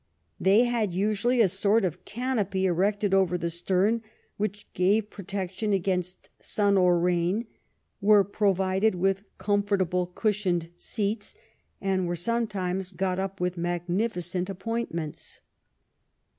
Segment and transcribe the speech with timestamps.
[0.39, 4.01] They had usually a sort of canopy erected over the stem
[4.37, 7.45] which gave protection against sun or rain,
[8.01, 11.35] were pro vided with comfortable, cushioned seats,
[11.79, 15.41] and were some times got up with magnificent appointments.